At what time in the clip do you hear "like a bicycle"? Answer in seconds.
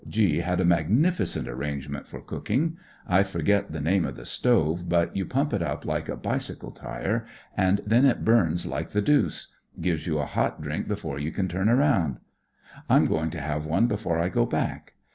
5.85-6.71